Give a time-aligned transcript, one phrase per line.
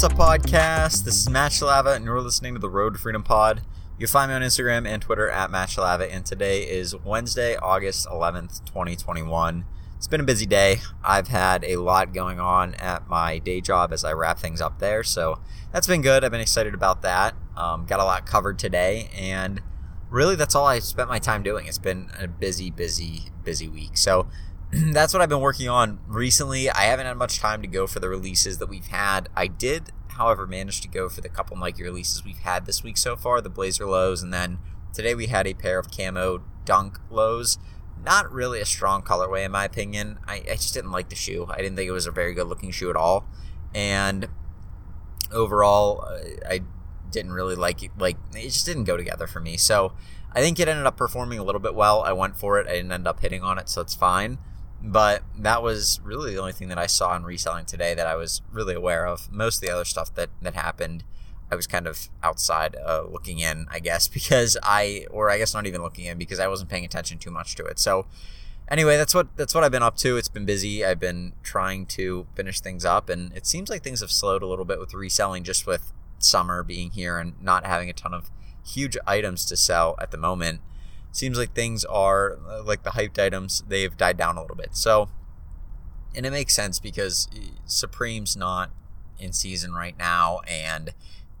[0.00, 1.04] What's up, podcast?
[1.04, 3.60] This is Match Lava, and you're listening to the Road to Freedom Pod.
[3.98, 7.54] You can find me on Instagram and Twitter at Match Lava, and today is Wednesday,
[7.56, 9.66] August 11th, 2021.
[9.98, 10.78] It's been a busy day.
[11.04, 14.78] I've had a lot going on at my day job as I wrap things up
[14.78, 15.38] there, so
[15.70, 16.24] that's been good.
[16.24, 17.34] I've been excited about that.
[17.54, 19.60] Um, got a lot covered today, and
[20.08, 21.66] really that's all I spent my time doing.
[21.66, 23.98] It's been a busy, busy, busy week.
[23.98, 24.28] So
[24.92, 26.70] that's what I've been working on recently.
[26.70, 29.28] I haven't had much time to go for the releases that we've had.
[29.34, 32.98] I did, however, managed to go for the couple Nike releases we've had this week
[32.98, 34.58] so far the Blazer lows, and then
[34.92, 37.56] today we had a pair of camo dunk lows.
[38.04, 40.18] Not really a strong colorway, in my opinion.
[40.26, 41.46] I, I just didn't like the shoe.
[41.48, 43.26] I didn't think it was a very good looking shoe at all.
[43.74, 44.28] And
[45.32, 46.60] overall, uh, I
[47.10, 47.92] didn't really like it.
[47.98, 49.56] Like, it just didn't go together for me.
[49.56, 49.94] So
[50.32, 52.02] I think it ended up performing a little bit well.
[52.02, 52.66] I went for it.
[52.66, 54.38] I didn't end up hitting on it, so it's fine.
[54.82, 58.16] But that was really the only thing that I saw in reselling today that I
[58.16, 59.30] was really aware of.
[59.30, 61.04] Most of the other stuff that, that happened,
[61.50, 65.52] I was kind of outside uh, looking in, I guess, because I, or I guess
[65.52, 67.78] not even looking in because I wasn't paying attention too much to it.
[67.78, 68.06] So,
[68.68, 70.16] anyway, that's what that's what I've been up to.
[70.16, 70.84] It's been busy.
[70.84, 74.46] I've been trying to finish things up, and it seems like things have slowed a
[74.46, 78.30] little bit with reselling, just with summer being here and not having a ton of
[78.66, 80.60] huge items to sell at the moment
[81.12, 84.76] seems like things are uh, like the hyped items they've died down a little bit.
[84.76, 85.08] So
[86.14, 88.70] and it makes sense because uh, supreme's not
[89.18, 90.94] in season right now and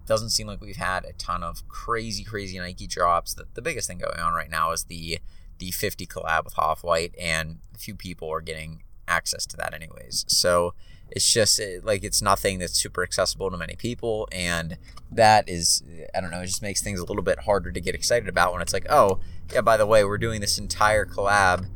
[0.06, 3.34] doesn't seem like we've had a ton of crazy crazy nike drops.
[3.34, 5.18] The, the biggest thing going on right now is the
[5.58, 10.24] the 50 collab with off-white and a few people are getting access to that anyways.
[10.26, 10.74] So
[11.12, 14.76] it's just eh, like it's nothing that's super accessible to many people and
[15.10, 15.82] that is
[16.14, 18.52] i don't know it just makes things a little bit harder to get excited about
[18.52, 19.20] when it's like oh
[19.52, 21.66] yeah by the way we're doing this entire collab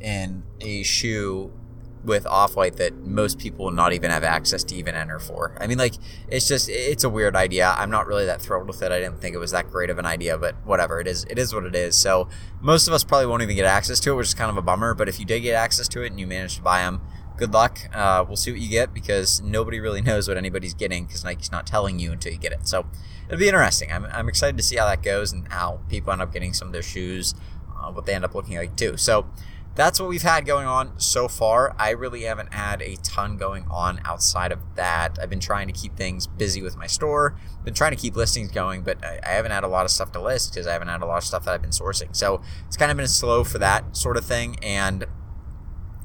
[0.00, 1.52] in a shoe
[2.04, 5.56] with off-white that most people will not even have access to even enter for.
[5.60, 5.94] I mean like
[6.28, 7.74] it's just it's a weird idea.
[7.76, 8.90] I'm not really that thrilled with it.
[8.90, 11.00] I didn't think it was that great of an idea but whatever.
[11.00, 11.96] It is it is what it is.
[11.96, 12.28] So
[12.60, 14.62] most of us probably won't even get access to it which is kind of a
[14.62, 17.00] bummer but if you did get access to it and you managed to buy them
[17.42, 17.80] good luck.
[17.92, 21.50] Uh, we'll see what you get because nobody really knows what anybody's getting because Nike's
[21.50, 22.68] not telling you until you get it.
[22.68, 22.86] So
[23.26, 23.90] it'll be interesting.
[23.90, 26.68] I'm, I'm excited to see how that goes and how people end up getting some
[26.68, 27.34] of their shoes,
[27.68, 28.96] uh, what they end up looking like too.
[28.96, 29.26] So
[29.74, 31.74] that's what we've had going on so far.
[31.80, 35.18] I really haven't had a ton going on outside of that.
[35.20, 38.52] I've been trying to keep things busy with my store, been trying to keep listings
[38.52, 40.88] going, but I, I haven't had a lot of stuff to list because I haven't
[40.88, 42.14] had a lot of stuff that I've been sourcing.
[42.14, 44.58] So it's kind of been slow for that sort of thing.
[44.62, 45.06] And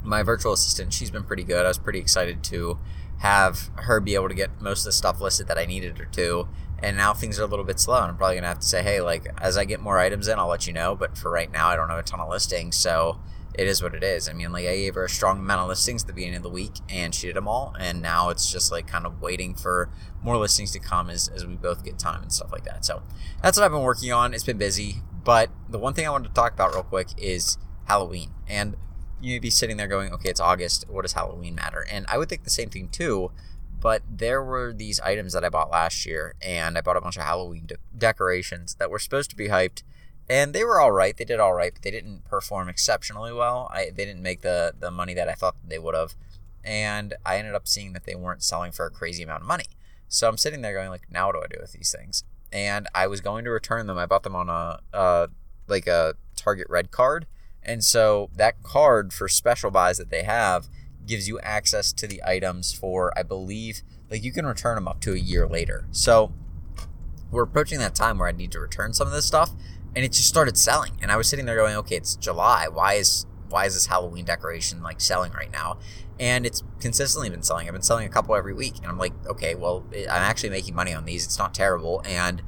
[0.08, 1.66] my virtual assistant, she's been pretty good.
[1.66, 2.80] I was pretty excited to
[3.20, 6.06] have her be able to get most of the stuff listed that I needed her
[6.06, 6.48] to.
[6.80, 7.98] And now things are a little bit slow.
[7.98, 10.40] And I'm probably gonna have to say, hey, like as I get more items in,
[10.40, 10.96] I'll let you know.
[10.96, 13.20] But for right now, I don't have a ton of listings, so
[13.56, 14.30] it is what it is.
[14.30, 16.44] I mean, like I gave her a strong amount of listings at the beginning of
[16.44, 17.76] the week, and she did them all.
[17.80, 19.90] And now it's just like kind of waiting for
[20.22, 22.86] more listings to come as as we both get time and stuff like that.
[22.86, 23.02] So
[23.42, 24.36] that's what I've been working on.
[24.36, 27.58] It's been busy, but the one thing I wanted to talk about real quick is
[27.86, 28.76] Halloween and
[29.22, 30.86] you'd be sitting there going, okay, it's August.
[30.88, 31.86] What does Halloween matter?
[31.92, 33.32] And I would think the same thing too.
[33.80, 37.16] But there were these items that I bought last year, and I bought a bunch
[37.16, 39.84] of Halloween de- decorations that were supposed to be hyped,
[40.28, 41.16] and they were all right.
[41.16, 43.70] They did all right, but they didn't perform exceptionally well.
[43.72, 46.16] I, they didn't make the the money that I thought they would have,
[46.64, 49.66] and I ended up seeing that they weren't selling for a crazy amount of money.
[50.10, 52.24] So I'm sitting there going like, now what do I do with these things?
[52.52, 53.98] And I was going to return them.
[53.98, 55.28] I bought them on a uh,
[55.68, 57.28] like a Target Red card
[57.68, 60.68] and so that card for special buys that they have
[61.06, 65.02] gives you access to the items for, I believe, like you can return them up
[65.02, 65.86] to a year later.
[65.92, 66.34] So
[67.32, 69.52] we're approaching that time where I need to return some of this stuff,
[69.96, 70.94] and it just started selling.
[71.02, 72.68] And I was sitting there going, okay, it's July.
[72.68, 75.80] Why is why is this Halloween decoration like selling right now?
[76.20, 77.68] And it's consistently been selling.
[77.68, 80.76] I've been selling a couple every week, and I'm like, okay, well, I'm actually making
[80.76, 81.26] money on these.
[81.26, 82.42] It's not terrible, and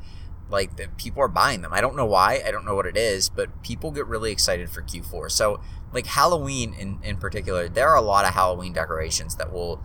[0.50, 1.74] like the, people are buying them.
[1.74, 2.42] I don't know why.
[2.46, 5.32] I don't know what it is, but people get really excited for Q4.
[5.32, 5.62] So
[5.94, 9.82] like Halloween in in particular, there are a lot of Halloween decorations that will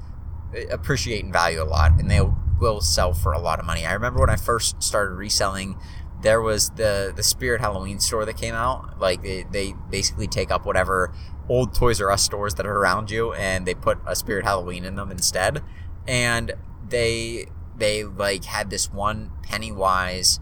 [0.55, 2.21] uh, appreciate in value a lot, and they
[2.61, 3.85] will sell for a lot of money.
[3.85, 5.79] I remember when I first started reselling.
[6.23, 8.99] There was the the Spirit Halloween store that came out.
[8.99, 11.13] Like they, they basically take up whatever
[11.49, 14.85] old Toys R Us stores that are around you, and they put a Spirit Halloween
[14.85, 15.63] in them instead.
[16.07, 16.53] And
[16.89, 17.47] they
[17.77, 20.39] they like had this one Pennywise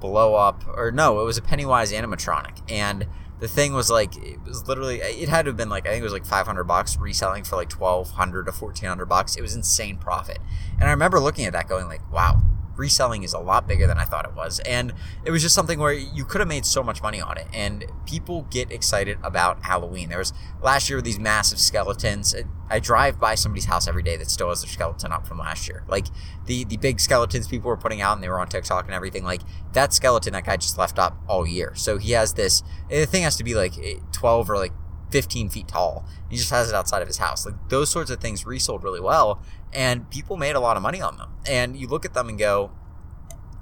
[0.00, 3.06] blow up, or no, it was a Pennywise animatronic, and
[3.40, 6.00] the thing was like it was literally it had to have been like I think
[6.00, 9.36] it was like 500 bucks reselling for like 1200 to 1400 bucks.
[9.36, 10.38] It was insane profit,
[10.78, 12.42] and I remember looking at that going like, wow,
[12.76, 14.60] reselling is a lot bigger than I thought it was.
[14.60, 14.92] And
[15.24, 17.46] it was just something where you could have made so much money on it.
[17.52, 20.08] And people get excited about Halloween.
[20.08, 20.32] There was
[20.62, 22.34] last year these massive skeletons.
[22.70, 25.68] I drive by somebody's house every day that still has their skeleton up from last
[25.68, 25.84] year.
[25.88, 26.06] Like
[26.46, 29.24] the the big skeletons people were putting out and they were on TikTok and everything.
[29.24, 29.42] Like
[29.72, 31.74] that skeleton that guy just left up all year.
[31.74, 32.62] So he has this.
[32.88, 34.72] The thing has to be like eh, 12 or like
[35.14, 36.04] 15 feet tall.
[36.28, 37.46] He just has it outside of his house.
[37.46, 39.40] Like those sorts of things resold really well,
[39.72, 41.36] and people made a lot of money on them.
[41.48, 42.72] And you look at them and go,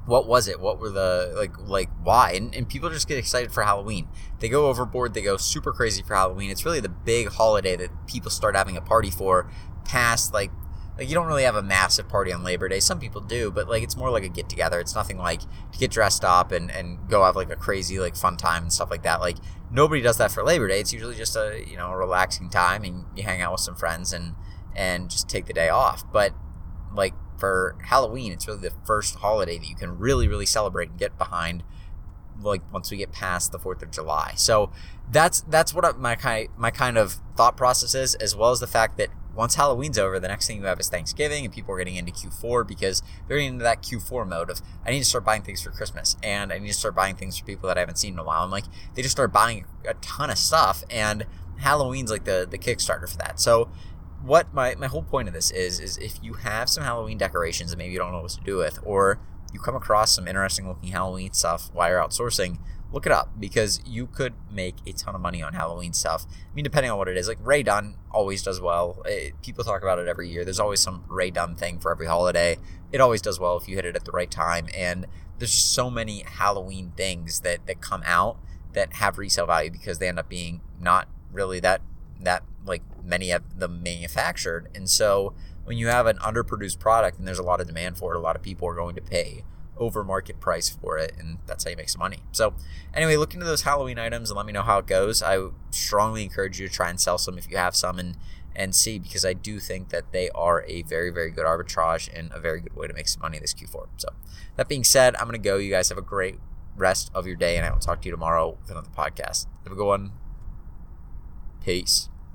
[0.07, 0.61] what was it?
[0.61, 2.33] What were the like like why?
[2.33, 4.09] And, and people just get excited for Halloween.
[4.41, 5.13] They go overboard.
[5.13, 6.51] They go super crazy for Halloween.
[6.51, 9.51] It's really the big holiday that people start having a party for.
[9.85, 10.51] Past like
[10.99, 12.81] like you don't really have a massive party on Labor Day.
[12.81, 14.79] Some people do, but like it's more like a get together.
[14.79, 18.15] It's nothing like to get dressed up and, and go have like a crazy like
[18.15, 19.21] fun time and stuff like that.
[19.21, 19.39] Like
[19.71, 20.81] nobody does that for Labor Day.
[20.81, 23.75] It's usually just a you know a relaxing time and you hang out with some
[23.75, 24.35] friends and
[24.77, 26.05] and just take the day off.
[26.13, 26.35] But
[26.95, 30.99] like for Halloween, it's really the first holiday that you can really really celebrate and
[30.99, 31.63] get behind.
[32.39, 34.73] Like once we get past the Fourth of July, so
[35.11, 38.67] that's that's what my kind my kind of thought process is, as well as the
[38.67, 41.79] fact that once Halloween's over, the next thing you have is Thanksgiving, and people are
[41.79, 45.25] getting into Q4 because they're getting into that Q4 mode of I need to start
[45.25, 47.81] buying things for Christmas, and I need to start buying things for people that I
[47.81, 48.43] haven't seen in a while.
[48.43, 48.65] And like
[48.95, 51.27] they just start buying a ton of stuff, and
[51.59, 53.41] Halloween's like the the Kickstarter for that.
[53.41, 53.71] So
[54.23, 57.71] what my, my whole point of this is is if you have some Halloween decorations
[57.71, 59.19] that maybe you don't know what to do with, or
[59.53, 62.59] you come across some interesting looking Halloween stuff while you're outsourcing,
[62.93, 66.27] look it up because you could make a ton of money on Halloween stuff.
[66.29, 67.27] I mean, depending on what it is.
[67.27, 69.03] Like Rae Dunn always does well.
[69.07, 70.45] It, people talk about it every year.
[70.45, 72.59] There's always some Rae Dunn thing for every holiday.
[72.93, 74.69] It always does well if you hit it at the right time.
[74.77, 75.07] And
[75.39, 78.37] there's so many Halloween things that that come out
[78.75, 81.81] that have resale value because they end up being not really that
[82.21, 84.69] that like many of them manufactured.
[84.75, 85.35] And so
[85.65, 88.21] when you have an underproduced product and there's a lot of demand for it, a
[88.21, 89.45] lot of people are going to pay
[89.83, 92.23] over market price for it, and that's how you make some money.
[92.31, 92.55] So,
[92.95, 95.23] anyway, look into those Halloween items and let me know how it goes.
[95.23, 98.17] I strongly encourage you to try and sell some if you have some and
[98.55, 102.31] and see because I do think that they are a very very good arbitrage and
[102.33, 103.89] a very good way to make some money this Q4.
[103.97, 104.09] So,
[104.57, 105.57] that being said, I'm gonna go.
[105.57, 106.39] You guys have a great
[106.77, 109.47] rest of your day, and I will talk to you tomorrow with another podcast.
[109.65, 110.13] Have a good one.
[111.65, 112.09] Peace.